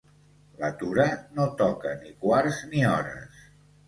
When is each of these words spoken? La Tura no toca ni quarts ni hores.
La 0.61 0.69
Tura 0.77 1.03
no 1.39 1.45
toca 1.59 1.91
ni 2.05 2.13
quarts 2.23 2.63
ni 2.73 2.81
hores. 2.93 3.45